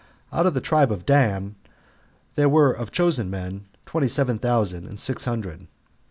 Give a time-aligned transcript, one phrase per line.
[0.33, 1.57] Out of the tribe of Dan
[2.33, 5.67] there were of chosen men twenty seven thousand and six hundred.